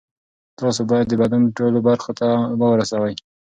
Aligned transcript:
تاسو 0.59 0.81
باید 0.91 1.07
د 1.09 1.13
بدن 1.21 1.41
ټولو 1.57 1.77
برخو 1.87 2.11
ته 2.19 2.27
اوبه 2.51 2.67
ورسوي. 2.69 3.13